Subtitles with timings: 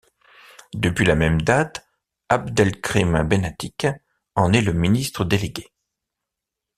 [0.73, 1.87] Depuis la même date,
[2.27, 3.85] Abdelkrim Benatiq
[4.33, 5.67] en est le ministre délégué.